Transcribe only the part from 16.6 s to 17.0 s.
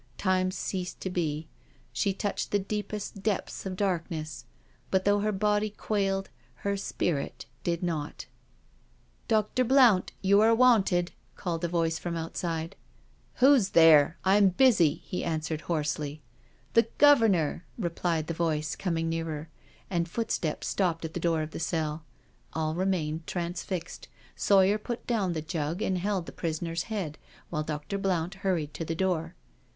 The